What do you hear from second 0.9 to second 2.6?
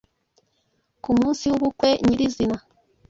Ku munsi w’ubukwe nyiri izina,